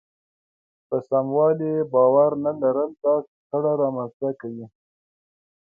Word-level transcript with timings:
په 0.87 0.97
سموالي 1.09 1.67
يې 1.75 1.83
باور 1.93 2.31
نه 2.43 2.51
لرل 2.61 2.91
داسې 3.03 3.31
شخړه 3.47 3.71
رامنځته 3.81 4.29
کوي. 4.41 4.65